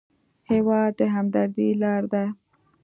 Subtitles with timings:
[0.51, 2.25] هېواد د همدردۍ لاره ده.